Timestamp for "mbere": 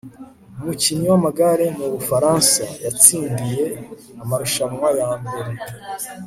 5.21-5.51